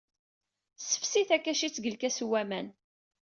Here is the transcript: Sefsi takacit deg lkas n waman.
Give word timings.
Sefsi 0.87 1.21
takacit 1.29 1.75
deg 1.83 1.91
lkas 1.93 2.17
n 2.25 2.27
waman. 2.29 2.67